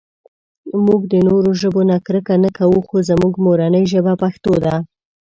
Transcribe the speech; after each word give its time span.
مونږ 0.85 1.01
د 1.11 1.13
نورو 1.27 1.51
ژبو 1.61 1.81
نه 1.89 1.97
کرکه 2.05 2.35
نهٔ 2.43 2.51
کوؤ 2.57 2.79
خو 2.87 2.97
زمونږ 3.09 3.33
مورنۍ 3.45 3.83
ژبه 3.93 4.13
پښتو 4.23 4.53
ده 4.65 4.75